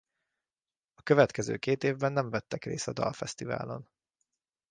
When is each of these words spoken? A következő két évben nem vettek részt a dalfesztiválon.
A 0.93 1.01
következő 1.03 1.57
két 1.57 1.83
évben 1.83 2.11
nem 2.11 2.29
vettek 2.29 2.63
részt 2.65 2.87
a 2.87 2.93
dalfesztiválon. 2.93 3.89